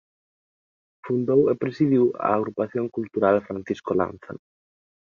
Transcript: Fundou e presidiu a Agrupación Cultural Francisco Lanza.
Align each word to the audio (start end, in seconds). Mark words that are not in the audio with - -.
Fundou 1.05 1.41
e 1.51 1.53
presidiu 1.63 2.05
a 2.27 2.29
Agrupación 2.37 2.85
Cultural 2.97 3.35
Francisco 3.47 3.91
Lanza. 3.99 4.33